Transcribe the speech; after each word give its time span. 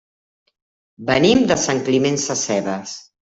Venim 1.09 1.43
de 1.51 1.59
Sant 1.65 1.83
Climent 1.91 2.19
Sescebes. 2.25 2.97